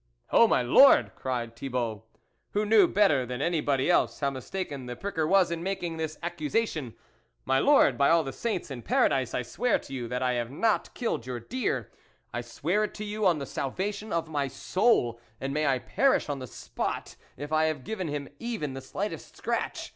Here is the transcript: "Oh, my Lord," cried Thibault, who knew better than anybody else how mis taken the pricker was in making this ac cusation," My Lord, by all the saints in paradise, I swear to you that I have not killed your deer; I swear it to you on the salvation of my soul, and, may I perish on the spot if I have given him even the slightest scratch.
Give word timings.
"Oh, 0.31 0.47
my 0.47 0.63
Lord," 0.63 1.11
cried 1.15 1.55
Thibault, 1.55 2.05
who 2.53 2.65
knew 2.65 2.87
better 2.87 3.23
than 3.23 3.39
anybody 3.39 3.87
else 3.87 4.19
how 4.19 4.31
mis 4.31 4.49
taken 4.49 4.87
the 4.87 4.95
pricker 4.95 5.27
was 5.27 5.51
in 5.51 5.61
making 5.61 5.97
this 5.97 6.17
ac 6.23 6.33
cusation," 6.37 6.95
My 7.45 7.59
Lord, 7.59 7.99
by 7.99 8.09
all 8.09 8.23
the 8.23 8.33
saints 8.33 8.71
in 8.71 8.81
paradise, 8.81 9.35
I 9.35 9.43
swear 9.43 9.77
to 9.77 9.93
you 9.93 10.07
that 10.07 10.23
I 10.23 10.31
have 10.33 10.49
not 10.49 10.91
killed 10.95 11.27
your 11.27 11.39
deer; 11.39 11.91
I 12.33 12.41
swear 12.41 12.85
it 12.85 12.95
to 12.95 13.03
you 13.05 13.27
on 13.27 13.37
the 13.37 13.45
salvation 13.45 14.11
of 14.11 14.27
my 14.27 14.47
soul, 14.47 15.19
and, 15.39 15.53
may 15.53 15.67
I 15.67 15.77
perish 15.77 16.29
on 16.29 16.39
the 16.39 16.47
spot 16.47 17.15
if 17.37 17.53
I 17.53 17.65
have 17.65 17.83
given 17.83 18.07
him 18.07 18.27
even 18.39 18.73
the 18.73 18.81
slightest 18.81 19.37
scratch. 19.37 19.89